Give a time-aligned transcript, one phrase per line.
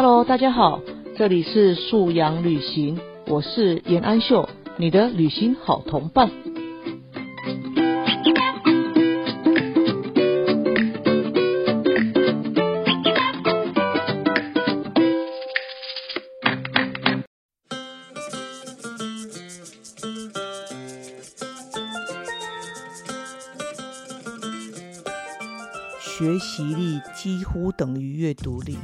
[0.00, 0.78] Hello，大家好，
[1.16, 6.30] 这里是素阳旅行，我是严安秀，你的旅行好同伴。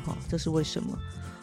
[0.05, 0.99] 哈，这是为什么？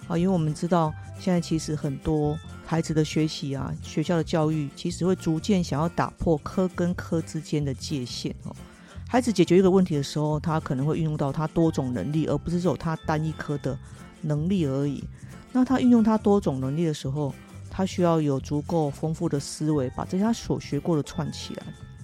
[0.07, 8.55] 啊，因为我们知道现在其实很多孩子的学习啊，学校的教育其实会逐渐想要打破科跟科之间的界限哦。
[9.07, 13.77] 孩子解决一个问题的时候，他可能会运用到他多种能力，而不是只有他单一科的
[14.21, 15.03] 能力而已。
[15.51, 17.33] 那他运用他多种能力的时候，
[17.69, 21.63] 他需要有足够丰富的思维，把这些他所学过的串起来。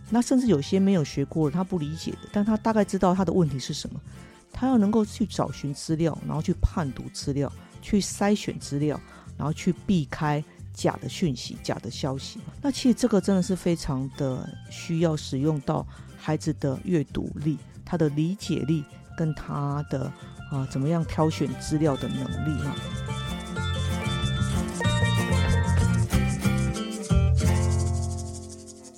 [0.10, 4.00] 那甚至有些没有学过的，他不理解的，但他大概知道他的问题是什么。
[4.60, 9.00] 他要能够去找寻资料，然后去判读资料，去筛选资料，
[9.38, 12.40] 然后去避开假的讯息、假的消息。
[12.60, 15.86] 那其实这个真的是非常的需要使用到
[16.18, 18.84] 孩子的阅读力、他的理解力
[19.16, 20.12] 跟他的
[20.50, 22.76] 啊怎么样挑选资料的能力哈。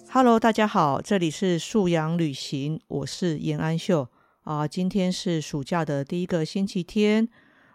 [0.09, 4.07] Hello，大家好，这里是素养旅行，我是严安秀
[4.49, 4.67] 啊。
[4.67, 7.29] 今天是暑假的第一个星期天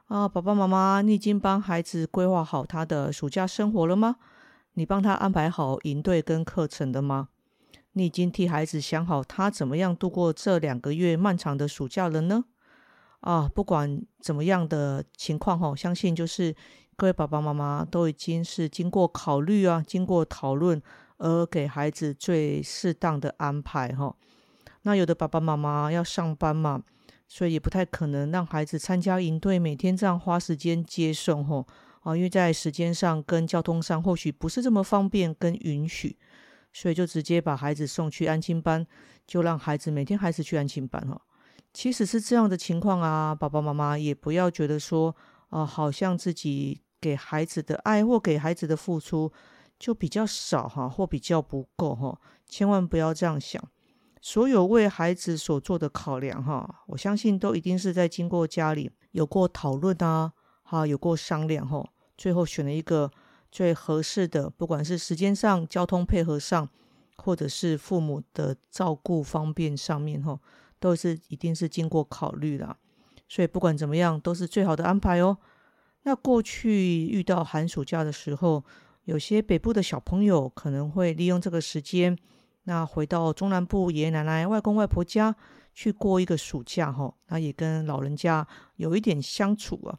[0.06, 4.16] 啊，爸爸妈妈，你已经帮孩子规划好他的暑假生活了吗？
[4.72, 7.28] 你帮他安排好营队跟课程的吗？
[7.92, 12.44] 你已经替孩子想好他怎么样度过这两个月漫长的暑假了呢？
[13.20, 16.52] 啊，不管怎么样的情况哈，相信就是
[16.96, 20.82] 各位爸爸妈妈都已经是经过考虑啊，经过讨论。
[21.18, 24.14] 而给孩子最适当的安排哈，
[24.84, 26.82] 那有的爸爸妈妈要上班嘛，
[27.28, 31.66] 所以也不太可能让孩子参加营队，每天这样花时间接送哈
[32.02, 36.16] 啊，因为在时间上跟交通上或许不是这么方便跟允许，
[36.72, 38.86] 所以就直接把孩子送去安亲班，
[39.26, 41.20] 就让孩子每天还是去安亲班哈。
[41.72, 45.14] 其实是这样的情况啊，爸爸妈妈也不要觉得说
[45.50, 49.32] 啊，好像自己给孩子的爱或给孩子的付出。
[49.76, 53.60] 就比较少哈，或比较不够哈，千万不要这样想。
[54.26, 61.86] 所有为孩子所做的考量哈，我相信都一定是在经过家里有过讨论啊，哈，有过商量哈，
[62.16, 63.10] 最后选了一个
[63.52, 66.66] 最合适的，不管是时间上、交通配合上，
[67.18, 70.40] 或者是父母的照顾方便上面哈，
[70.80, 72.74] 都是一定是经过考虑的。
[73.28, 75.36] 所以不管怎么样，都是最好的安排哦。
[76.04, 78.64] 那过去遇到寒暑假的时候。
[79.06, 82.16] 有些北部的小朋友可能会利用这个时间，
[82.64, 85.34] 那回到中南部爷爷奶奶、外公外婆家
[85.72, 89.98] 去过一个暑假哈，那也跟老人家有一点相处啊。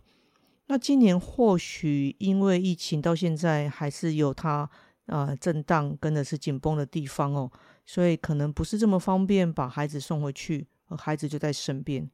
[0.67, 4.67] 那今年或许因为疫情到现在还是有它
[5.05, 7.51] 啊震荡跟的是紧绷的地方哦，
[7.85, 12.09] 所以可能不是这么方便把孩子送回去，而孩子就在身边。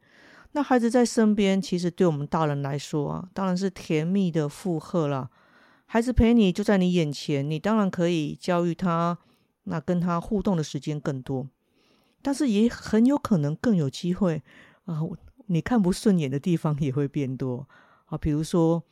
[0.52, 5.30] 那孩子在身边，其实对我们大人来说啊，当然是甜蜜的负荷了。
[5.86, 9.18] 孩子陪你就在你眼前，你当然可以教育他，
[9.64, 11.48] 那跟他互动的时间更多，
[12.22, 14.42] 但是也很有可能更有机会
[14.86, 15.00] 啊，
[15.48, 17.68] 你看不顺眼的地方也会变多
[18.06, 18.84] 啊，比如说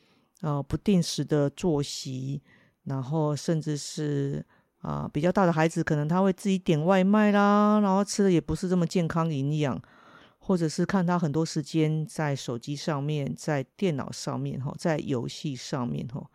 [0.41, 2.41] 啊不定时的作息，
[2.84, 4.46] 然后甚至是
[4.81, 9.81] 啊比较大的孩子，可能他会自己点外卖啦，然后吃的也不是这么健康营养，
[10.38, 16.30] 或者是看他很多时间在手机上面，在电脑上面哈，在游戏上面哈。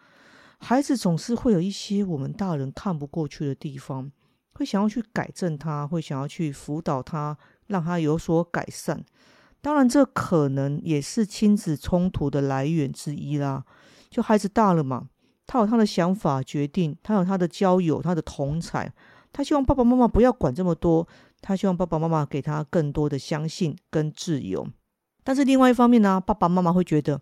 [0.59, 4.11] 孩子总是会有一些我们大人看不过去的地方，
[4.55, 9.05] 会想要去改正他，会想要去辅导他，让他有所改善。
[9.61, 13.65] 当然，这可能也是亲子冲突的来源之一啦。
[14.11, 15.09] 就孩子大了嘛，
[15.47, 18.93] 他有他的想法决定，他有他的交友，他的同才，
[19.33, 21.07] 他希望爸爸妈妈不要管这么多，
[21.41, 24.67] 他希望爸爸妈妈给他更多的相信跟自由。
[25.23, 27.21] 但是另外一方面呢，爸爸妈妈会觉得。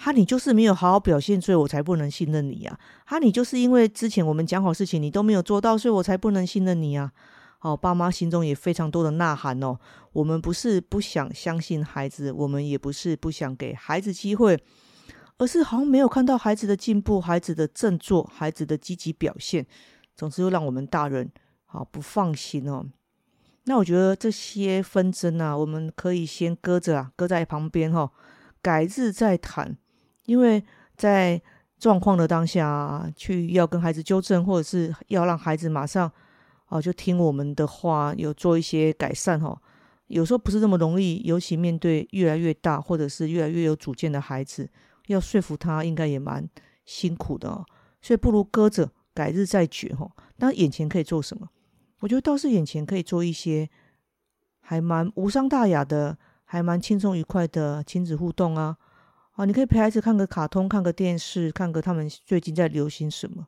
[0.00, 2.78] 哈，你就是没有好好表现，所以我才不能信任你呀。
[3.04, 7.12] 哈，你就是因为之前我们讲好事情，你都没有做到，所以我才不能信任你啊。
[7.58, 9.76] 好，爸妈心中也非常多的呐喊哦。
[10.12, 14.56] 我们不是不想相信孩子，我们也不是不想给孩子机会，
[15.38, 19.66] 而是好像没有看到孩子的进步、孩子的振作、孩子的积极表现，
[20.14, 21.28] 总是又让我们大人
[21.64, 22.86] 好不放心哦。
[23.64, 28.12] 那我觉得这些纷争啊，我们可以先搁着啊，搁在旁边哈，
[28.62, 29.76] 改日再谈。
[30.28, 30.62] 因为
[30.94, 31.40] 在
[31.78, 36.10] 状况的当下，去要跟孩子纠正，或者是要让孩子马上
[36.66, 39.58] 哦就听我们的话，有做一些改善哈。
[40.08, 44.68] 有时候不是这么容易，尤其面对越来越大或者是越来越有主见的孩子，
[45.06, 46.46] 要说服他应该也蛮
[46.84, 47.64] 辛苦的哦。
[48.02, 50.10] 所以不如搁着，改日再决哈。
[50.36, 51.48] 那眼前可以做什么？
[52.00, 53.66] 我觉得倒是眼前可以做一些
[54.60, 58.76] 还蛮无伤大雅的，还蛮轻松愉快的亲子互动啊。
[59.38, 63.46] 啊，你可以陪孩子看个卡通，看个电视，看个他们最近在流行什么。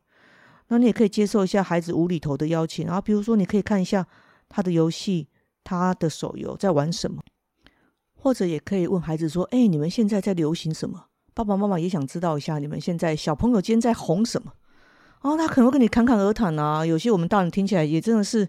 [0.69, 4.07] 那你也可以接受一下孩子无厘头的邀请，然后比如说你可以看一下
[4.49, 5.27] 他的游戏，
[5.65, 7.21] 他的手游在玩什么，
[8.15, 11.07] 或者也可以问孩子说：“哎，你们现在在流行什么？
[11.35, 14.53] 爸爸妈妈也想知道一下，你们现在小朋友今天在红什么？”
[15.23, 16.87] 哦，他可能会跟你侃侃而谈啊。
[16.87, 18.49] 有些我们大人听起来也真的是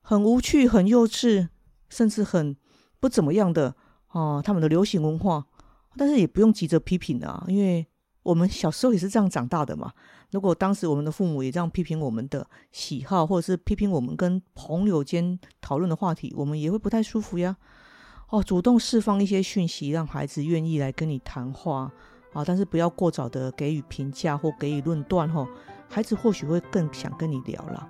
[0.00, 1.48] 很无趣、很幼稚，
[1.90, 2.56] 甚至很
[2.98, 3.76] 不怎么样的
[4.12, 5.44] 哦，他们的流行文化。
[5.96, 7.86] 但是也不用急着批评啊，因为
[8.22, 9.92] 我们小时候也是这样长大的嘛。
[10.30, 17.56] 如果当时我们的父母也这样批评我们的喜好，或者是批评我们跟朋友间讨论的话题，我们也会不太舒服呀。
[18.30, 21.92] 哦，主动释放一些讯息，让孩子愿意来跟你谈话
[22.32, 25.46] 啊，但是不要过早的给予评价或给予论断吼，
[25.90, 27.86] 孩子或许会更想跟你聊了。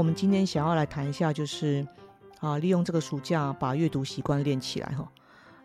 [0.00, 1.86] 我们今天想要来谈一下，就是
[2.38, 5.06] 啊，利用这个暑假把阅读习惯练起来哈。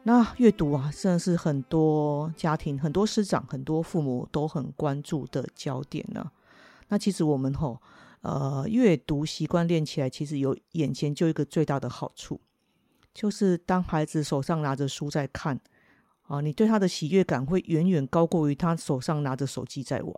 [0.03, 6.29] 那阅读啊，真的是很多家庭、很多师长、很多父母都很关注的焦点呢。
[6.89, 7.81] 那其实我们吼，
[8.23, 12.41] 呃，阅读习惯练起来，其实有眼前就一个最大的好处，
[13.13, 15.57] 就是当孩子手上拿着书在看
[16.23, 20.13] 啊，你对他的喜悦感会远远高过于他手上拿着手机在玩。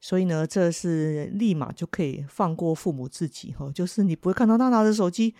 [0.00, 5.34] 所以呢，这是立马就可以放过父母自己哈，就是你不会看到他拿着手机，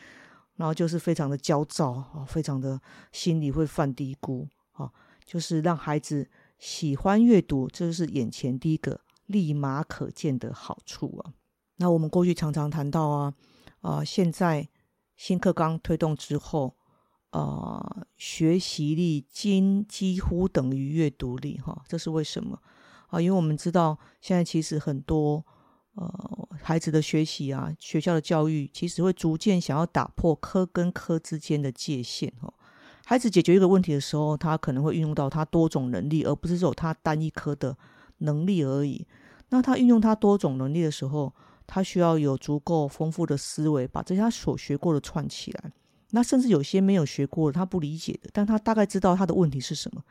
[0.56, 2.80] 然后就是非常的焦躁啊，非常的
[3.12, 4.90] 心里会犯嘀咕啊，
[5.24, 6.28] 就是让孩子
[6.58, 11.32] 喜欢阅读，这就是眼前第一个立马可见的好处啊。
[11.76, 13.34] 那我们过去常常谈到啊，
[13.80, 14.68] 啊，现在
[15.14, 16.74] 新课纲推动之后，
[17.30, 22.60] 啊，学习力今几乎等于阅读力哈，这是为什么？
[23.08, 25.44] 啊，因为我们知道，现在其实很多
[25.94, 32.52] 呃孩子的学习啊，学校的教育其实会逐渐想要打破科跟科之间的界限哦。
[33.04, 37.76] 孩子解决一个问题的时候，他可能会运用到他多种能力，而不是只有他单一科的
[38.18, 39.06] 能力而已。
[39.48, 41.34] 那他运用他多种能力的时候，
[41.66, 45.72] 他需要有足够丰富的思维，把这些他所学过的串起来。
[46.10, 50.02] 那甚至有些没有学过的，他不理解的，但他大概知道他的问题是什么。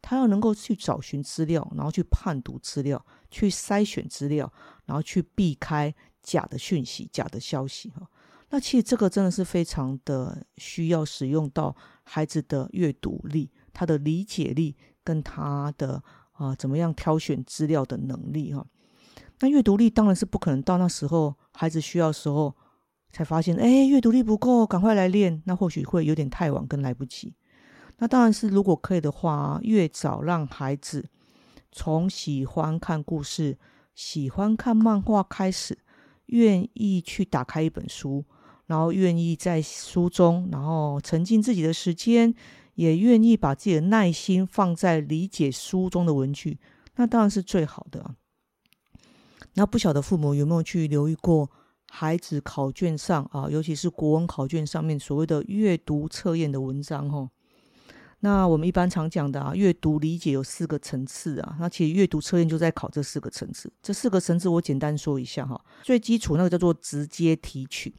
[0.00, 4.52] 他要能够去找寻资料，然后去判读资料，去筛选资料，
[4.84, 8.08] 然后去避开假的讯息、假的消息哈。
[8.50, 16.00] 那其实这个真的是非常的需要使用到孩子的阅读力、他的理解力跟他的
[16.32, 18.64] 啊怎么样挑选资料的能力哈。
[19.40, 22.54] 那阅读力当然是不可能到那时候孩子需要时候
[23.10, 25.42] 才发现，哎，阅读力不够，赶快来练。
[25.46, 27.34] 那或许会有点太晚跟来不及。
[27.98, 31.08] 那当然是，如果可以的话，越早让孩子
[31.72, 33.58] 从喜欢看故事、
[33.94, 35.78] 喜欢看漫画开始，
[36.26, 38.24] 愿意去打开一本书，
[38.66, 42.34] 然后愿意在书中，然后沉浸自己的时间，
[42.74, 46.58] 也愿意把自己的耐心放在理解书中的文具，
[46.96, 48.14] 那当然是最好的。
[49.54, 51.50] 那不晓得父母有没有去留意过
[51.88, 57.30] 孩子考卷上啊，尤其是国文考卷上面所谓的阅读测验的文章，哈。
[58.26, 61.56] 那我们一般常讲的啊，阅读理解有四个层次啊。
[61.60, 63.72] 那其实阅读测验就在考这四个层次。
[63.80, 65.64] 这四个层次我简单说一下哈。
[65.84, 67.94] 最基础那个叫做直接提取，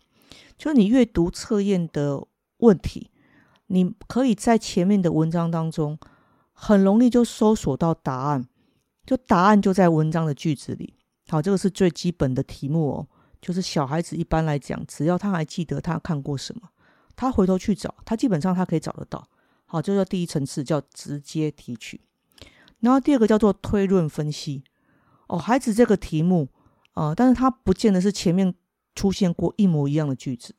[0.58, 2.22] 就是你阅读测验的
[2.58, 3.10] 问题，
[3.68, 5.98] 你可以在前面的文章当中
[6.52, 8.46] 很容易就搜索到答案，
[9.06, 10.94] 就答案就在文章的句子里。
[11.30, 13.08] 好，这个是最基本的题目哦。
[13.40, 16.68] 就是小孩子一般来讲，只要他还记得他看过什么，
[17.16, 19.26] 他回头去找，他基本上他可以找得到。
[19.70, 22.00] 好，这叫第一层次，叫直接提取。
[22.80, 24.64] 然后第二个叫做推论分析。
[25.28, 26.48] 哦，孩子这个题目
[26.94, 28.56] 啊，但是他不见得是前面
[28.96, 30.56] 出现过一模一样的句子，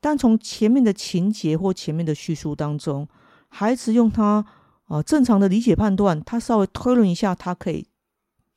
[0.00, 3.08] 但从前面的情节或前面的叙述当中，
[3.48, 4.46] 孩子用他
[4.84, 7.88] 啊正常的理解判断，他稍微推论一下，他可以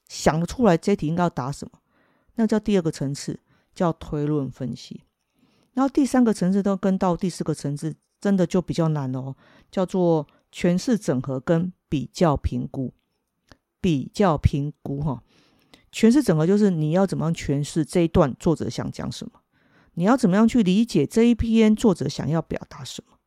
[0.08, 1.80] 想得出来这题应该要答什么。
[2.36, 3.40] 那叫第二个层次，
[3.74, 5.02] 叫推论分析。
[5.74, 7.96] 然后第三个层次都跟到第四个层次。
[8.28, 9.34] 真的就比较难哦，
[9.72, 12.94] 叫做诠释整合跟比较评估。
[13.80, 15.24] 比较评估哈，
[15.94, 19.40] 诠释整合就是你要怎么样诠释这一段作者想讲什么，
[19.94, 23.18] 你要怎么样去理解这一篇作者想要表达什么，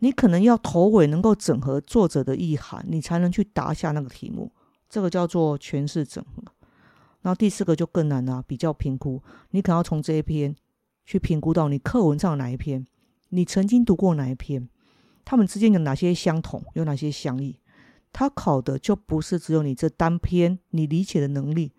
[0.00, 4.52] 你可能要头尾能够整合作者的意涵，你才能去答下那个题目。
[4.90, 6.42] 这个叫做诠释整合。
[7.22, 10.54] 然后第四个就更难了，比较评估，你可能要从这一篇
[11.06, 12.86] 去评估到你课文上哪一篇，
[13.34, 14.68] 你曾经读过哪一篇，
[15.24, 17.58] 他们之间有哪些相同，有哪些相异。
[18.12, 21.72] 他考的就不是只有你这单篇你理解的能力，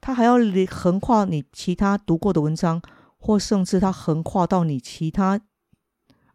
[0.00, 0.36] 他还要
[0.68, 2.80] 横跨你其他读过的文章，
[3.18, 5.40] 或甚至他横跨到你其他，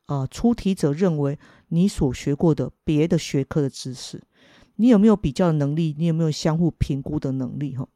[0.08, 1.40] 呃，出题者认为
[1.70, 4.22] 你所学过的别的学科的知识，
[4.76, 5.96] 你有没有比较的能力？
[5.98, 7.78] 你有没有相互评估的能力？
[7.78, 7.88] 哈。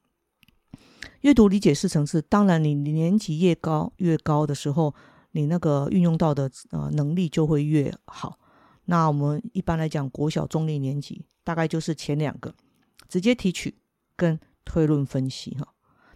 [1.20, 4.96] 阅读理解式层次，当然你年级越高越高的时候，
[5.32, 8.40] 你那个运用到的呃能力就会越好。
[8.86, 12.54] 那我们一般来讲，国小中立年级大概就是前两个，
[13.08, 13.78] 直接提取
[14.16, 15.68] 跟推论分析哈。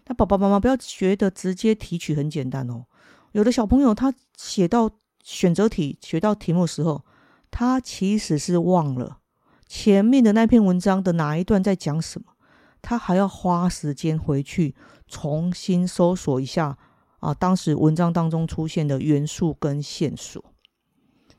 [0.06, 2.84] 那爸爸妈妈不要觉得直接提取很简单哦，
[3.32, 4.90] 有的小朋友他写到
[5.22, 7.04] 选择题、学到题目的时候，
[7.50, 9.20] 他其实是忘了
[9.66, 12.34] 前面的那篇文章的哪一段在讲什么。
[12.82, 14.74] 他还要花时间回去
[15.06, 16.76] 重新搜索一下
[17.24, 20.44] 啊，当时文章当中出现的元素跟线索。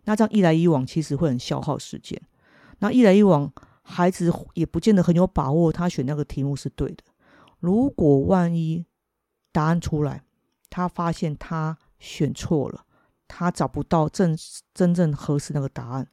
[0.06, 2.20] 那这样一来一往，其实会很消耗时间。
[2.80, 3.52] 那一来一往，
[3.84, 7.04] 孩子也不见得很有把握，他选那个题目是对的。
[7.60, 8.86] 如果万一
[9.52, 10.24] 答案出来，
[10.72, 12.86] 他发现他选错了，
[13.28, 14.36] 他找不到正
[14.74, 16.08] 真正合适那个答案，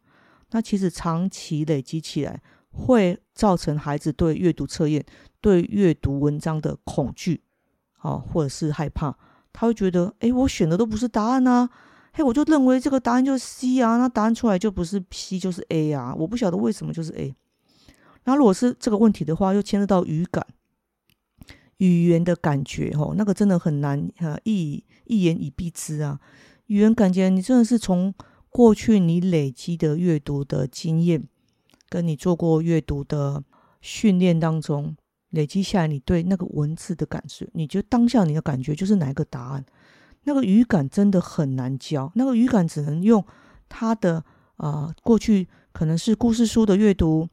[0.50, 2.42] 那其实长期累积起来。
[2.74, 5.04] 会造成孩子对阅读测验、
[5.42, 7.42] 对阅读文章的恐惧，
[7.98, 9.14] 啊，或者是害怕。
[9.52, 11.68] 他会觉得，哎，我选的都不是答案啊，
[12.12, 17.35] 嘿，我就认为这个答案就是 C 啊，那答案出来就不是 P 就是 A 啊，我不晓得为什么就是 A。
[18.25, 20.47] 那如果是这个问题的话，又牵涉到语感、
[21.78, 26.21] 语言的感觉，吼，那个真的很难啊，一一言以蔽之啊。
[26.66, 28.14] 语言感觉，你真的是从
[28.49, 31.28] 过去你累积的阅读的经验。
[31.88, 33.44] 跟你做过阅读的
[33.82, 34.97] 训练当中
[35.32, 39.62] 累积下来，你对那个文字的感受，你觉得当下你的感觉就是哪一个答案？
[40.24, 43.22] 那个语感真的很难教，那个语感只能用
[43.68, 44.24] 他的
[44.56, 47.28] 啊过去可能是故事书的阅读，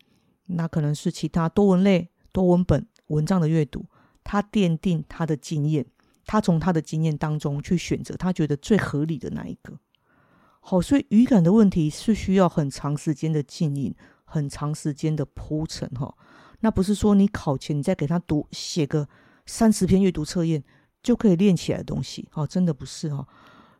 [0.48, 3.86] 那可能是其他多文类多文本文章的阅读，
[4.24, 5.86] 他奠定他的经验，
[6.26, 9.78] 他从他的经验当中去选择他觉得最合理的那一个。
[10.60, 13.94] 好，所以语感的问题是需要很长时间的经营。
[14.32, 16.16] 很长时间的铺陈哈，
[16.62, 19.08] 那不是说你考前你再给他读写个
[19.46, 20.64] 三十篇阅读测验
[21.02, 23.28] 就可以练起来的东西哦，真的不是哈。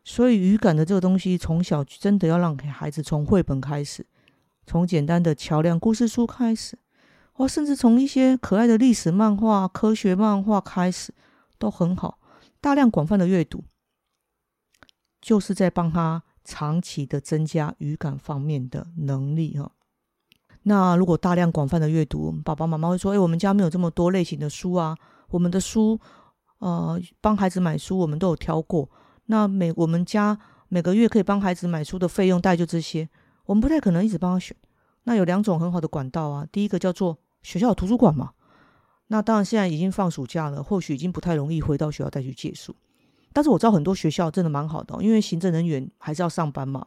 [0.02, 4.06] 所以语感的这个东西，从小真的要让孩子从绘本开始，
[4.66, 6.78] 从简单的桥梁故事书开始，
[7.32, 11.12] 或甚至从一些可爱的历史漫画、科学漫画开始，
[11.58, 12.18] 都很好。
[12.62, 13.64] 大量广泛的阅读，
[15.20, 19.72] 就是在帮他长期的增加语感方面的能力哈。
[20.64, 24.94] 那如果大量广泛的阅读，爸爸妈妈会说：“哎，我们家没有这么多类型的书啊，
[25.30, 25.98] 我们的书，
[26.58, 28.86] 呃，帮孩子买书我们都有挑过。
[29.26, 30.38] 那每我们家
[30.68, 33.08] 每个月可以帮孩子买书的费用大概就这些，
[33.46, 34.54] 我们不太可能一直帮他选。
[35.04, 38.32] 那有两种很好的管道啊，第一个叫做学校图书馆嘛。
[39.06, 42.76] 那当然现在已经放暑假了，或许已经不太容易回到学校再去借书。
[43.32, 46.86] 但是我知道很多学校真的蛮好的，因为行政人员还是要上班嘛。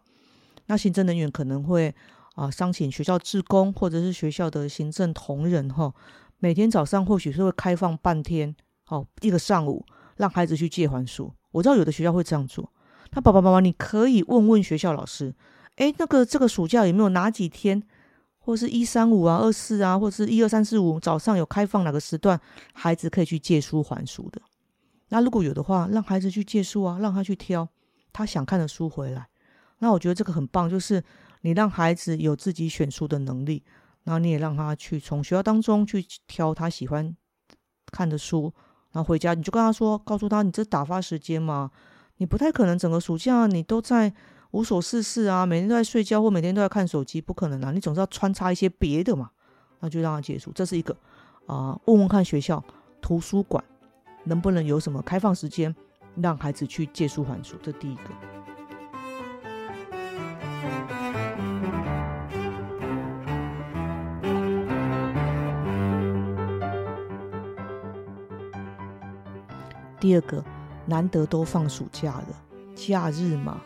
[0.67, 1.95] 那行政人员可能会。
[2.33, 5.93] 啊，商请学校职工或者是学校的行政同仁哈，
[6.39, 8.55] 每天早上或许是会开放半天，
[8.87, 9.85] 哦，一个上午
[10.17, 11.31] 让孩子去借还书。
[11.51, 12.71] 我知道有的学校会这样做。
[13.11, 15.35] 那爸爸妈妈，你可以问问学校老师，
[15.75, 17.83] 哎，那个这个暑假有没有哪几天，
[18.39, 22.41] 或是一三五啊、二四啊，或是一二三四五早上有开放哪个时段，
[22.73, 24.41] 孩子可以去借书还书的。
[25.09, 27.69] 那如果有的话，让孩子去借书啊，让他去挑
[28.11, 29.27] 他想看的书回来。
[29.77, 31.03] 那我觉得这个很棒，就是。
[31.43, 33.63] 你让孩子有自己选书的能力，
[34.03, 37.15] 然后你也让他去从学校当中去挑他喜欢
[37.91, 38.53] 看的书，
[38.91, 41.69] 然后回家你就跟他说，告诉他你这打发时间嘛，
[42.17, 44.13] 你不太可能整个暑假你都在
[44.51, 49.31] 无所事事啊，每天都在睡觉或每天都在看手机，不可能啊，你总是要穿插一些别的嘛，
[49.81, 50.95] 那就让他结束，这是一个
[51.45, 52.63] 啊，问问看学校
[53.01, 53.61] 图书馆
[54.23, 55.75] 能不能有什么开放时间，
[56.15, 58.42] 让孩子去借书还书，这第一个。
[70.03, 70.43] 第二个，
[70.85, 72.43] 难得都放暑假了，
[72.75, 73.61] 假日嘛，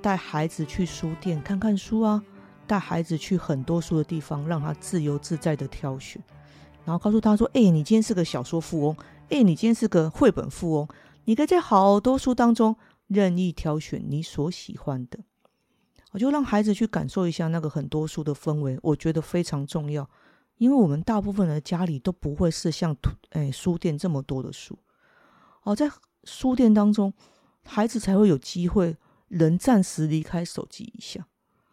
[0.00, 2.22] 带孩子去书店看看书啊，
[2.64, 6.22] 带孩子去很多书的地方，让他自由自在的挑选，
[6.84, 8.96] 然后告诉他说：“哎，你今天是个小说富翁，
[9.30, 10.88] 哎，你今天是个绘本富翁，
[11.24, 12.76] 你可以在好多书当中
[13.08, 15.18] 任意挑选你所喜欢的。”
[16.12, 20.08] 我就让孩子去感受一下那个很多书的氛围，我觉得非常重要，
[20.58, 24.78] 因为我们大部分的家里都不会是像图哎书店这么多的书
[25.62, 25.90] 哦，在
[26.24, 27.12] 书店当中，
[27.64, 28.96] 孩子才会有机会
[29.28, 31.26] 能暂时离开手机一下。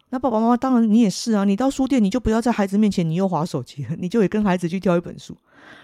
[0.10, 5.38] 那爸爸妈妈当然你也是啊，你到书店你就不要在孩子面前你又划手机，你就也跟孩子去挑一本书。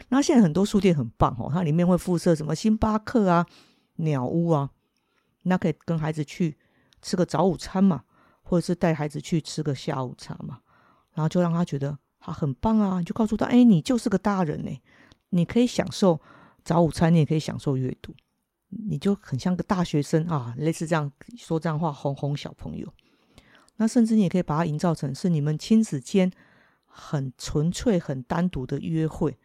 [0.09, 3.45] 那现在很多书店很棒哦，它里面会附设什么星巴克啊、
[3.97, 4.69] 鸟屋啊，
[5.43, 6.57] 那可以跟孩子去
[7.01, 8.03] 吃个早午餐嘛，
[8.41, 10.59] 或者是带孩子去吃个下午茶嘛，
[11.13, 11.97] 然后就让他觉得。
[12.25, 13.03] 他很棒啊！
[13.03, 14.81] 就告诉他，哎，你就是个大人呢，
[15.31, 16.21] 你可以享受
[16.63, 18.15] 早午餐，你也可以享受阅读，
[18.69, 22.91] 你就很像个大学生啊，类似这样说这样话哄哄小朋友。
[23.77, 26.31] 那甚至你也可以把它营造成是你们亲子间
[26.85, 29.37] 很纯粹、很单独的约会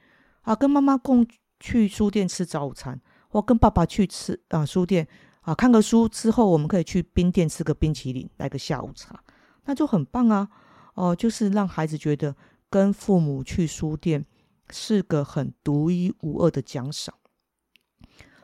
[0.43, 1.27] 啊，跟妈妈共
[1.59, 5.07] 去书店吃早午餐，或跟爸爸去吃啊书店
[5.41, 9.23] 啊看个书之后，我们可以去冰店吃个冰淇淋，来个下午茶，
[9.65, 10.49] 那就很棒啊！
[10.95, 12.35] 哦，就是让孩子觉得。
[12.71, 14.23] 跟父母去书店
[14.71, 17.15] 是个很独一无二的奖赏，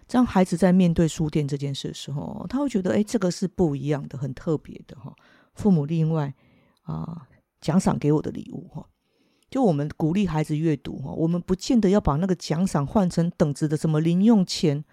[0.06, 5.14] 这样孩子在面对书店这件事的时候，他会觉得，哎，这个是不一样的，很特别的哈。
[5.54, 6.34] 父母另外
[6.82, 7.26] 啊
[7.60, 8.86] 奖赏给我的礼物哈，
[9.50, 14.84] 就我们鼓励孩子阅读哈，我们不见得要把那个奖赏换成等值的什么零用钱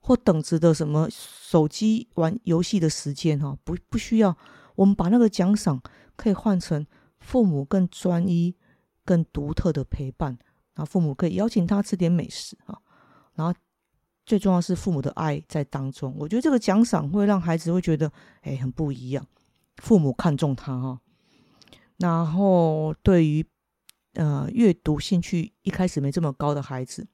[0.00, 4.36] 或等值的什么手机玩游戏的时间哈，不不需要，
[4.74, 5.82] 我们把那个奖赏
[6.16, 6.86] 可以换成。
[7.18, 8.54] 父母更专一、
[9.04, 10.38] 更独特的陪伴，
[10.76, 12.78] 然后父母可以邀请他吃点美食啊，
[13.34, 13.52] 然后
[14.24, 16.14] 最重要是父母的爱在当中。
[16.18, 19.26] 我觉得这个奖赏会让孩子会觉得，哎，很不一样。
[19.78, 21.00] 父母看重他哈，
[21.96, 23.44] 然后对于
[24.14, 27.06] 呃阅读兴趣一开始没这么高的孩子，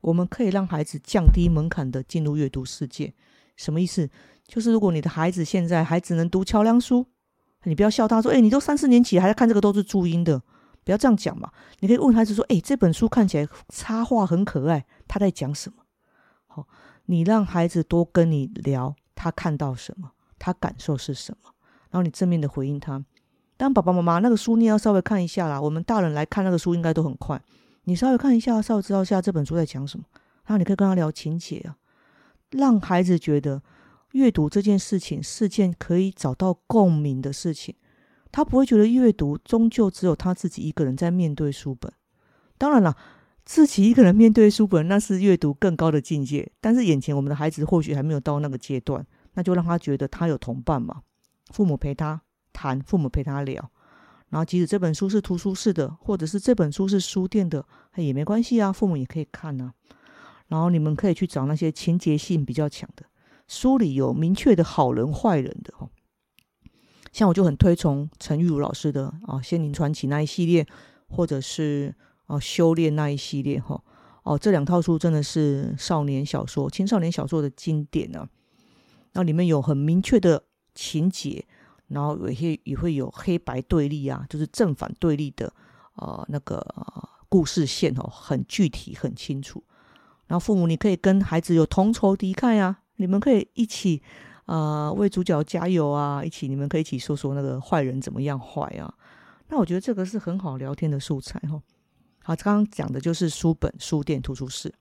[0.00, 3.14] 我们可以让孩子降低门槛的进入阅读世界。
[3.56, 4.10] 什么意思？
[4.46, 7.06] 就是如果你的孩子现在还只能读桥梁书。
[7.64, 10.42] 你不要笑他，说：“哎，你都三四年级还在看这个，都是注音的，
[10.84, 15.82] 不要这样讲嘛。”你可以问孩子说：“哎，这本书看起来插画很可爱，他在讲什么？”
[16.46, 16.66] 好，
[17.06, 21.50] 你让孩子多跟你聊，他看到什么，他感受是什么，
[21.90, 23.04] 然后你正面的回应他。
[23.56, 27.40] 当爸爸妈妈那个书你要稍微看一下啦，我们大人来看那个书应该都很快，
[27.84, 30.04] 你稍微看一下，稍微知道一下这本书在讲什么，
[30.44, 31.76] 然后你可以跟他聊情节啊，
[32.50, 33.62] 让孩子觉得。
[34.12, 37.74] 阅读这件事情是件可以找到共鸣的事情，
[38.32, 41.92] 他不会觉得阅读终究只有他自己一个人在面对书本。
[42.58, 42.96] 当然了，
[43.44, 46.50] 自己一个人面对书本那是阅读更高的境界。
[46.60, 51.02] 但是眼前我们的孩子或许还没有到那个阶段，那就让他觉得他有同伴嘛，
[51.50, 53.70] 父母陪他谈，父母陪他聊。
[54.30, 57.66] 然后即使这本书是图书室的，或者是这本书是书店的，
[57.96, 59.74] 也没关系啊，父母也可以看啊。
[60.48, 63.04] 然后你们可以去找那些情节性比较强的。
[63.48, 65.90] 书里有明确的好人坏人的哦，
[67.12, 70.66] 像我就很推崇陈玉茹老师的啊《仙灵传奇》那一系列，
[71.08, 71.94] 或者是
[72.26, 73.80] 啊修炼那一系列哈
[74.22, 78.26] 哦这两套书真的是少年小说、青少年小说的经典呢。
[79.12, 80.42] 那里面有很明确的
[80.74, 81.44] 情节，
[81.88, 85.52] 然后有些也会有黑白对立啊，就是正反对立的
[85.96, 86.66] 呃那个
[87.28, 89.62] 故事线哦，很具体很清楚。
[90.26, 92.78] 然后父母你可以跟孩子有同仇敌忾呀。
[92.96, 94.00] 你们可以一起
[94.46, 96.22] 啊为主角加油啊！
[96.24, 98.92] 一起，你们可以一起说说那个坏人怎么样坏啊？
[99.48, 101.62] 那我觉得这个是很好聊天的素材哈。
[102.24, 104.74] 好，刚刚讲的就是书本、书店、图书室。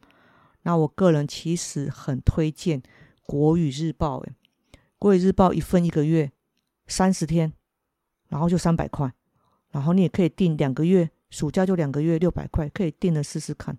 [0.63, 2.81] 那我个人其实很推荐
[3.23, 4.33] 《国语日报》诶，
[4.97, 6.31] 《国语日报》一份一个月
[6.87, 7.53] 三十天，
[8.29, 9.11] 然后就三百块，
[9.69, 13.77] 然后你也可以订两个月，暑假就两个月六百块，可以订了试试看。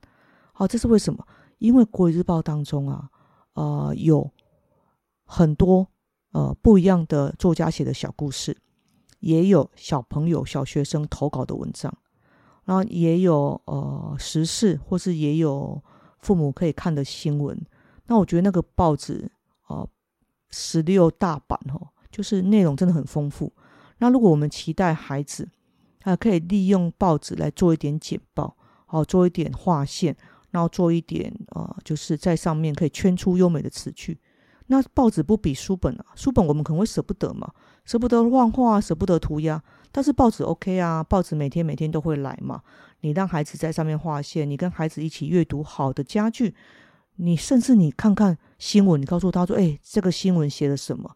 [0.53, 1.27] 好，这是为什么？
[1.59, 3.09] 因为《国语日报》当中啊。
[3.55, 4.33] 呃，有
[5.25, 5.87] 很多
[6.33, 8.57] 呃不一样的作家写的小故事，
[9.21, 11.93] 也有小朋友、小学生投稿的文章，
[12.65, 15.83] 然后也有呃时事，或是也有
[16.19, 17.59] 父母可以看的新闻。
[18.07, 19.31] 那我觉得那个报纸
[19.67, 19.89] 哦，
[20.51, 23.53] 十六大版哦，就是内容真的很丰富。
[23.99, 25.49] 那如果我们期待孩子
[26.03, 28.57] 啊，可以利用报纸来做一点简报，
[28.87, 30.17] 好做一点划线。
[30.51, 34.21] 然后做一点啊，就是在上面可以圈出优美的词句。
[34.73, 37.53] 那报纸不比书本啊，书本我们可能会舍不得嘛，
[37.85, 39.63] 舍不得画画，舍不得涂鸦。
[39.91, 42.63] 但是报纸 OK 啊，报纸每天每天都会来嘛。
[43.03, 46.55] 你让孩子在上面画线，你跟孩子一起阅读好的家具，
[47.17, 51.11] 你甚至你看看新闻，你告诉他说：“哎，这个新闻写了什么？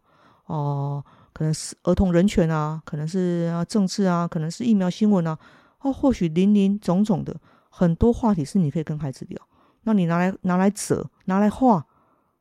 [0.45, 5.35] 哦，可能是儿童人权啊，可能是啊政治啊，可能是疫苗新闻啊，
[5.81, 7.35] 哦，或许林林总总的。”
[7.71, 9.41] 很多话题是你可以跟孩子聊，
[9.81, 11.83] 那你拿来拿来折，拿来画，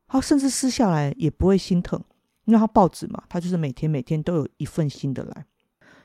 [0.08, 2.02] 他甚至撕下来也不会心疼，
[2.44, 5.46] 因为他报纸嘛，他就是每天每天都有一份新的来。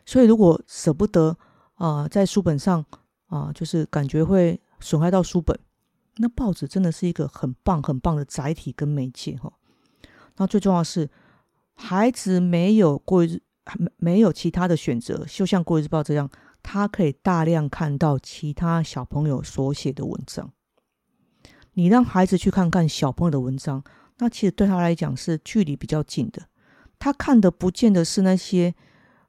[0.05, 1.37] 所以如果舍不得
[1.75, 2.83] 啊，在书本上
[3.27, 5.57] 啊，就是感觉会损害到书本。
[6.17, 9.53] 那报纸真的是一个很棒很棒的载体跟媒介哈。
[10.37, 11.09] 那最重要是，
[11.75, 13.41] 孩子没有过日
[13.77, 16.29] 没没有其他的选择，就像过日报这样，
[16.61, 20.51] 他可以大量看到其他小朋友所写的文章。
[21.73, 23.84] 你让孩子去看看小朋友的文章，
[24.17, 26.41] 那其实对他来讲是距离比较近的。
[26.99, 28.73] 他看的不见得是那些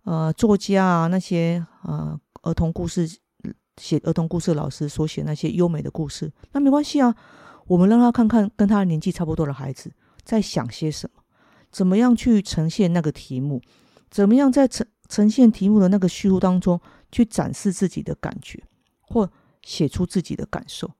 [0.04, 3.08] 呃作家啊，那些呃儿童故事
[3.76, 7.14] 写儿童故事老师所写那些优美的故事，那没关系啊。
[7.66, 9.90] 我们让他看看跟他年纪差不多的孩子
[10.24, 11.22] 在想些什么，
[11.70, 13.62] 怎么样去呈现那个题目，
[14.10, 16.80] 怎么样在呈呈现题目的那个叙述当中
[17.12, 18.62] 去展示自己的感觉，
[19.00, 19.30] 或
[19.62, 20.90] 写出自己的感受。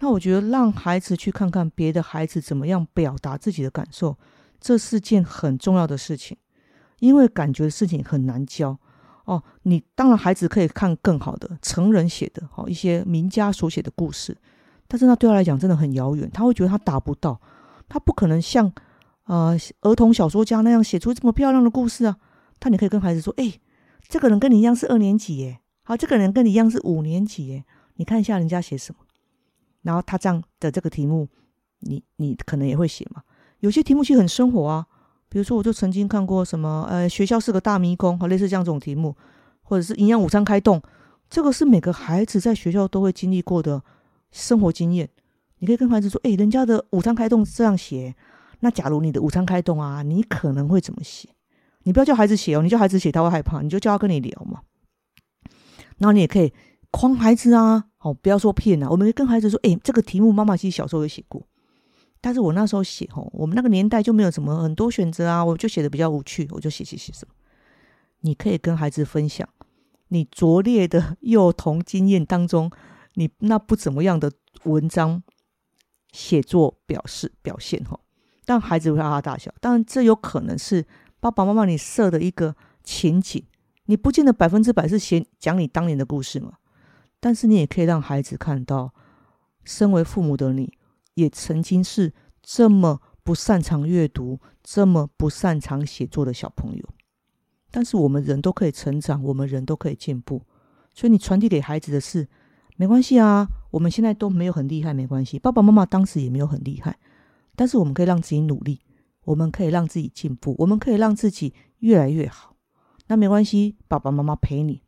[0.00, 4.16] 那我觉得让孩子去看看别的孩子怎么样表达自己的感受，
[4.58, 6.36] 这是件很重要的事情，
[6.98, 8.78] 因为感觉的事情很难教
[9.26, 9.42] 哦。
[9.64, 14.36] 你当然孩子可以看更好的成人写的，好一些名家所写的故事，
[14.88, 17.38] 但是那对他来讲真的很遥远，他会觉得他达不到，
[17.88, 18.72] 他不可能像
[19.24, 22.16] 呃儿童小说家那样写出这么漂亮的故事啊。
[22.58, 23.52] 但你可以跟孩子说，哎，
[24.08, 27.64] 这个人跟你一样是二年级耶，好，这个人跟你一样是五年级耶，
[27.96, 29.04] 你看一下人家写什么。
[29.82, 31.28] 然后他这样的这个题目，
[31.80, 33.22] 你你可能也会写嘛？
[33.60, 34.86] 有些题目其实很生活啊，
[35.28, 39.16] 比如说我就曾经看过什么，呃，学校是个大迷宫，和类似这样这种题目，
[39.62, 40.82] 或者是营养午餐开动，
[41.28, 43.82] 这个是每个孩子在学校都会经历过的
[44.30, 45.08] 生活经验。
[45.58, 48.14] 你可以跟孩子说，哎，人家的午餐开动这样写，
[48.60, 51.28] 那假如你的午餐开动啊，你可能会怎么写？
[51.82, 54.60] 你不要叫孩子写哦，你叫孩子写他会害怕，你就叫他跟你聊嘛。
[55.98, 56.52] 然后你也可以
[56.92, 57.86] 诓孩子啊。
[58.00, 58.88] 哦，不要说骗啊！
[58.88, 61.46] 我们跟孩子说，哎，这个题目妈妈其实小时候有写过，
[62.22, 67.34] 但是我那时候写，吼，我们那个年代就没有什么很多选择啊，我就写的比较无趣，我就写写写什么。
[68.20, 69.46] 你可以跟孩子分享
[70.08, 72.70] 你拙劣的幼童经验当中，
[73.16, 74.32] 你那不怎么样的
[74.64, 75.22] 文章
[76.10, 78.00] 写作表示表现，吼，
[78.46, 79.52] 但孩子会哈哈大笑。
[79.60, 80.86] 当然，这有可能是
[81.20, 83.44] 爸爸妈妈你设的一个情景，
[83.84, 86.54] 你不见得百分之百是写讲你当年的故事嘛。
[87.20, 88.92] 但是你也可以让孩子看到，
[89.64, 90.72] 身为父母的你，
[91.14, 96.88] 也曾经是这么不擅长阅读、这么不擅长写作的小朋友。
[97.70, 100.42] 但是我们人都可以成长，我们人都可以进步。
[100.92, 102.26] 所以你传递给孩子的是，
[102.76, 105.38] 没关系啊，我们现在都没有很厉害，没关系。
[105.38, 106.98] 爸爸妈妈当时也没有很厉害，
[107.54, 108.80] 但是我们可以让自己努力，
[109.24, 112.56] 我们可以让自己进步，我们可以让自己越来越好。
[113.06, 114.82] 那没关系，爸爸妈妈陪你。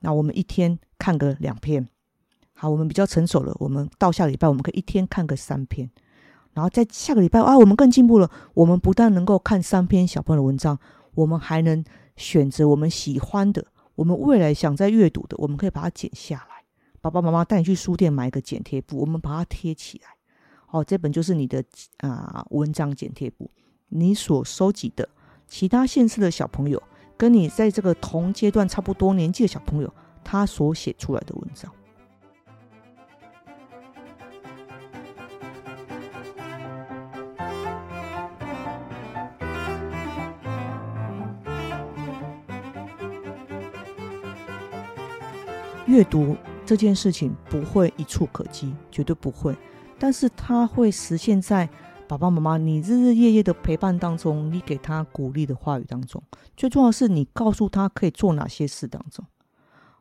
[0.00, 1.88] 那我们一天看个两篇，
[2.52, 5.88] 好，我们比较成熟了，我们到下个礼拜我们可以一天看个三篇，
[6.52, 10.76] 然后在下个礼拜啊，我们更进步了，我们不但能够看三篇小朋友的文章，
[11.14, 11.84] 我们还能
[12.16, 13.64] 选择我们喜欢的，
[13.94, 16.64] 我们未来想再阅读的，我们可以把它剪下来。
[17.00, 20.08] 爸爸妈妈带你去书店买一个剪贴簿，我们把它贴起来。
[20.66, 21.62] 好，这本就是你的
[21.98, 23.48] 啊文章剪贴簿，
[23.90, 25.08] 你所收集的
[25.46, 26.82] 其他县市的小朋友。
[27.18, 29.90] 跟你在这个同阶段差不多年纪的小朋友，
[30.28, 31.72] 他所写出来的文章，
[45.86, 49.56] 阅读这件事情不会一触可及，绝对不会，
[49.96, 51.68] 但是它会实现在。
[52.08, 56.22] 爸爸妈妈，你日日夜夜的陪伴当中，你给他鼓励的话语当中，
[56.56, 59.24] 最重要是你告诉他可以做哪些事当中。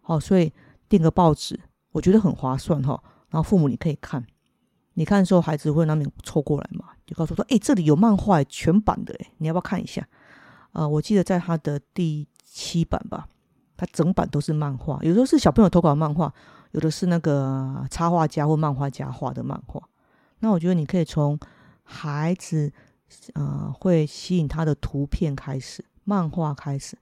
[0.08, 0.54] 好，所以
[0.88, 1.60] 订个报纸，
[1.92, 3.02] 我觉得很划算哈。
[3.30, 4.24] 然后父母你可以看，
[4.94, 10.08] 你看的时候，孩子会那边凑过来嘛，就告诉说，哎，这里有漫画全版的，哎，你要不要看一下？
[10.74, 13.28] 呃，我记得在他的第七版吧，
[13.76, 16.32] 他整版都是漫画，有时候是小朋友投稿漫画，
[16.72, 19.82] 有的是那个插画家或漫画家画的漫画。
[20.40, 21.40] 那我觉得你可以从。
[21.88, 22.74] 孩子，
[23.36, 26.98] 呃，会吸引他的图片开始，漫画开始，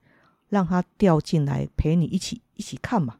[0.54, 3.18] 让他掉进来陪你一起一起看嘛，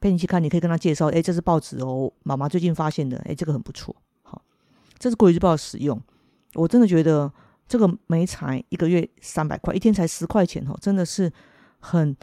[0.00, 4.40] 陪你一起看，你可以跟他介绍，哎，这是报纸哦，妈妈最近发现的，哎，这个很不错，好，
[4.98, 6.00] 这是国语日报使用，
[6.54, 7.30] 我真的觉得
[7.68, 11.30] 这个没才一个月三百块，一天才十块钱哦，真的是
[11.80, 12.16] 很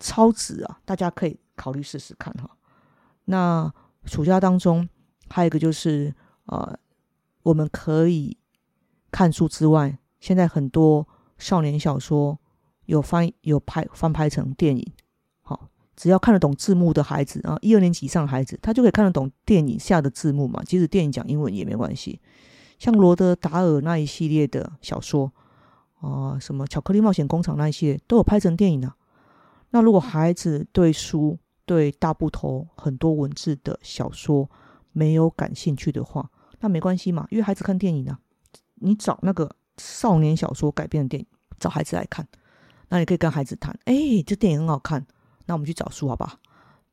[0.00, 2.50] 超值啊，大家可以考虑试试看哈。
[3.26, 3.72] 那
[4.06, 4.88] 暑假当中
[5.28, 6.14] 还有一个就是
[6.46, 6.76] 呃。
[7.44, 8.38] 我们可以
[9.10, 12.40] 看书之外，现在很多少年小说
[12.86, 14.86] 有翻有拍翻拍成电影。
[15.42, 20.62] 好，只要看得懂字幕的孩子啊，一二年级以上的孩子，他就可以看得懂电影下的字幕嘛。
[20.64, 22.20] 即使电影讲英文也没关系。
[22.78, 25.32] 像罗德达尔那一系列的小说
[26.00, 28.92] 啊，什么巧克力冒险工厂那一系列都有拍成电影呢。
[29.70, 34.50] 那如果孩子对书对大部头很多文字的小说
[34.92, 38.18] 没有感兴趣的话，那没关系嘛，因为孩子看电影啊，
[38.74, 41.26] 你找那个少年小说改编的电影，
[41.58, 42.26] 找孩子来看，
[42.94, 45.04] 那你可以跟孩子谈，哎，这电影很好看，
[45.46, 46.38] 那我们去找书好不好？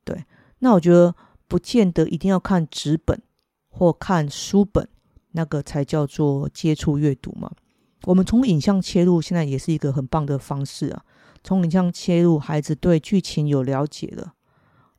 [0.02, 0.24] 对，
[0.58, 1.14] 那我觉得
[1.46, 3.22] 不见得一定要看纸本
[3.68, 4.88] 或看书本，
[5.30, 7.48] 那个才叫做接触阅读嘛。
[8.02, 11.04] 我们从影像切入，现在也是一个很棒的方式啊。
[11.44, 14.34] 从影像切入，孩子对剧情有了解了，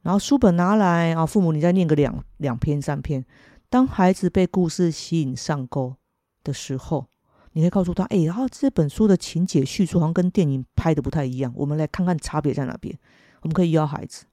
[0.03, 3.25] 然后书本拿来啊，父母你再念个两两篇三篇。
[3.69, 5.97] 当孩子被故事吸引上钩
[6.45, 7.07] 的时候，
[7.53, 12.97] 你可以告诉他：哎，然后这本书的情节叙述好像跟电影拍的不太一样，我们来看看差别在哪边。
[13.41, 14.25] 我们可以邀孩子。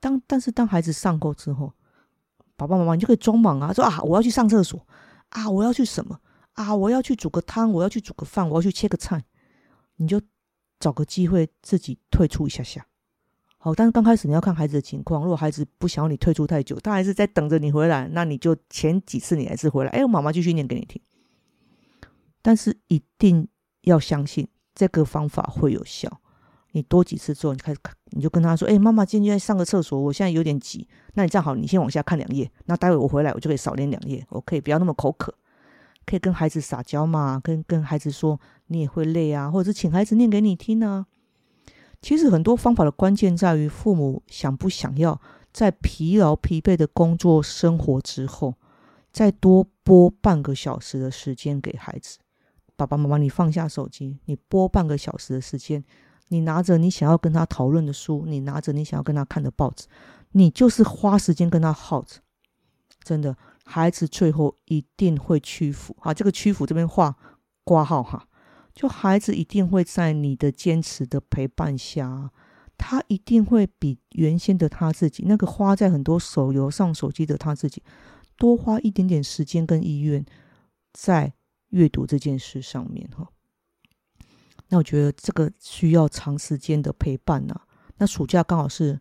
[0.00, 1.72] 当但是当孩子上钩之后，
[2.56, 4.86] 爸爸妈妈你就可以装忙啊，说啊我要去上厕所
[5.30, 6.20] 啊，我要去什么
[6.52, 9.24] 啊，我要去煮个汤，我要去煮个饭，我要去切个菜，
[9.96, 10.20] 你就
[10.78, 12.86] 找个机会自己退出一下下。
[13.56, 21.00] 好，但是刚开始你要看孩子的情况，如果孩子不想要你退出太久，他还是在等着你回来，那你就前几次你还是回来，哎，我妈妈继续念给你听。
[22.44, 23.48] 但是一定
[23.84, 26.20] 要相信这个方法会有效。
[26.72, 27.80] 你多几次之后，你开始，
[28.10, 30.86] 你就跟他说：“哎，妈妈今天在上个厕所，我现在有点急。
[31.14, 32.50] 那你站好，你先往下看两页。
[32.66, 34.22] 那待会我回来，我就可以少念两页。
[34.28, 35.32] 我可以不要那么口渴，
[36.04, 41.06] 可以跟孩子撒娇嘛，跟跟孩子说你也会累啊，或者是请孩子念给你听啊。
[42.02, 45.18] 其实很多方法的关键在于父母想不想要
[45.52, 48.54] 在疲劳疲惫的工作生活之后，
[49.12, 52.18] 再多拨半个小时的时间给孩子。
[52.76, 55.84] 爸爸妈妈，你放下手机，你播半个小时的时间。”
[56.28, 59.86] 你拿着你想要跟他讨论的书，你拿着你想要跟他看的报纸，
[60.32, 62.16] 你就是花时间跟他耗着。
[63.02, 66.14] 真的，孩子最后一定会屈服啊！
[66.14, 67.14] 这个屈服这边画
[67.62, 68.26] 挂号哈，
[68.72, 72.30] 就孩子一定会在你的坚持的陪伴下，
[72.78, 77.82] 他一定会比原先的他自己那个花在很多手游上手机的他自己，
[78.38, 80.24] 多花一点点时间跟意愿
[80.94, 81.34] 在
[81.74, 83.28] 阅读这件事上面哈。
[84.68, 87.60] 那我觉得这个需要长时间的陪伴呐。
[87.96, 88.98] 那暑假刚好是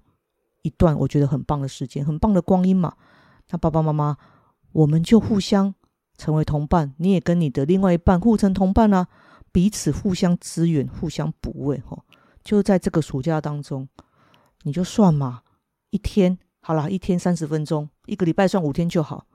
[0.64, 2.96] 一段我觉得很棒的时间，很棒的光阴嘛。
[3.50, 4.18] 那爸爸妈妈，
[4.72, 5.74] 我们就互相
[6.18, 9.08] 成为同伴，你也跟你的另外一半互成同伴啊，
[9.52, 12.04] 彼此互相支援，互相补位哈。
[12.44, 13.88] 就在这个暑假当中，
[14.64, 15.44] 你就算嘛，
[15.92, 19.26] 一天好了，一天三十分钟，一个礼拜算五天就好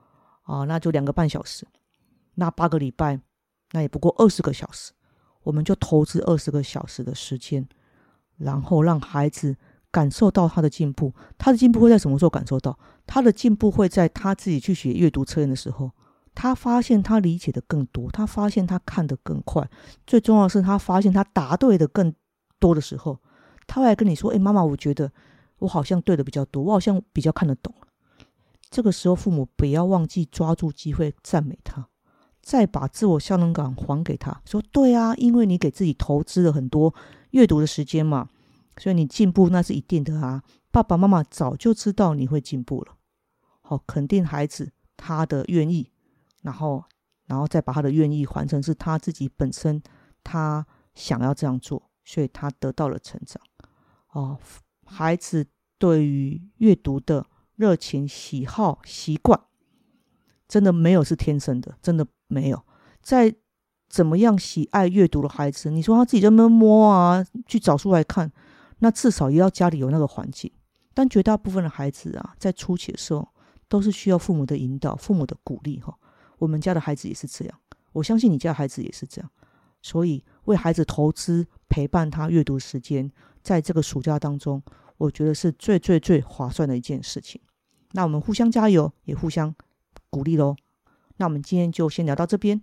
[0.42, 1.66] 啊，那就两个半小时。
[2.34, 3.20] 那八个礼拜，
[3.72, 4.92] 那也不过二十个小时。
[5.44, 7.66] 我们就投资二十个小时的时间，
[8.36, 9.56] 然后让孩子
[9.90, 11.14] 感受到他的进步。
[11.38, 12.78] 他的进步会在什么时候感受到？
[13.06, 15.90] 他的进步会在他自己去写阅读测验的时候，
[16.34, 19.66] 他发现他理解的更多，他发现他看得更快。
[20.06, 22.12] 最重要的是，他发现他答对的更
[22.58, 23.18] 多的时候，
[23.66, 25.10] 他会来跟你说：“哎，妈妈，我觉得
[25.60, 27.72] 我好像对的比较多，我好像比较看得懂。”
[28.68, 31.88] 这个时候，父母不要忘记抓住机会赞美他。
[32.48, 36.94] 再把自我效能感还给他，说对啊，因为你给自己投资了很多
[37.32, 38.26] 阅读的时间嘛，
[38.78, 40.42] 所以你进步那是一定的啊。
[40.70, 42.96] 爸爸妈妈早就知道你会进步了，
[43.60, 45.90] 好，肯定孩子他的愿意，
[46.40, 46.82] 然后，
[47.26, 49.82] 然后再把他的愿意换成是他自己本身
[50.24, 53.42] 他想要这样做，所以他得到了成长。
[54.12, 54.38] 哦，
[54.86, 59.38] 孩子对于阅读的热情、喜好、习惯，
[60.48, 62.06] 真的没有是天生的，真的。
[62.30, 62.62] 没有，
[63.00, 63.34] 在
[63.88, 68.30] 怎么样喜爱阅读的孩子，你说他自己在那摸啊，去找书来看，
[68.80, 70.52] 那至少也要家里有那个环境。
[70.92, 73.26] 但绝大部分的孩子啊，在初期的时候，
[73.66, 75.80] 都是需要父母的引导、父母的鼓励。
[75.80, 75.96] 哈，
[76.36, 77.58] 我们家的孩子也是这样，
[77.92, 79.30] 我相信你家孩子也是这样。
[79.80, 83.10] 所以，为孩子投资陪伴他阅读时间，
[83.42, 84.62] 在这个暑假当中，
[84.98, 87.40] 我觉得是最最最划算的一件事情。
[87.92, 89.54] 那我们互相加油，也互相
[90.10, 90.56] 鼓励喽。
[91.16, 92.60] 那我们今天就先聊到这边。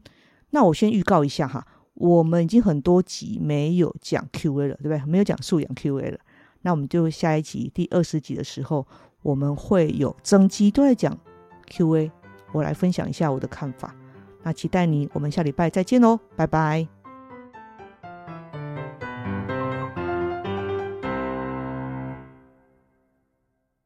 [0.52, 5.06] 那我先预告一下哈，我们已经很多集没有讲 Q&A 了，对不对？
[5.06, 6.20] 没有讲素养 Q&A 了。
[6.62, 8.88] 那我们就下一集第二十集的时候，
[9.22, 11.18] 我们会有整集都在讲
[11.68, 12.12] Q&A，
[12.54, 13.94] 我来分享一下我的看法。
[14.44, 16.95] 那期待你，我们下礼拜再见喽，拜拜。